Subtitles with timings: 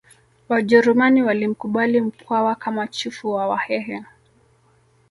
[0.49, 4.05] Wajerumani walimkubali Mkwawa kama chifu wa Wahehe